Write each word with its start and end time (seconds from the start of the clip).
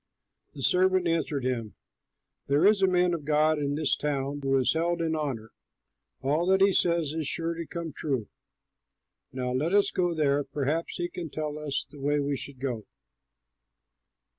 The 0.55 0.63
servant 0.63 1.07
answered 1.07 1.45
him, 1.45 1.75
"There 2.47 2.65
is 2.65 2.81
a 2.81 2.87
man 2.87 3.13
of 3.13 3.23
God 3.23 3.59
in 3.59 3.75
this 3.75 3.95
town 3.95 4.39
who 4.41 4.57
is 4.57 4.73
held 4.73 4.99
in 4.99 5.15
honor; 5.15 5.51
all 6.23 6.47
that 6.47 6.59
he 6.59 6.73
says 6.73 7.13
is 7.13 7.27
sure 7.27 7.53
to 7.53 7.67
come 7.67 7.93
true. 7.93 8.27
Now 9.31 9.51
let 9.51 9.75
us 9.75 9.91
go 9.91 10.15
there; 10.15 10.43
perhaps 10.43 10.95
he 10.95 11.07
can 11.07 11.29
tell 11.29 11.59
us 11.59 11.85
the 11.87 11.99
way 11.99 12.19
we 12.19 12.35
should 12.35 12.59
go." 12.59 12.87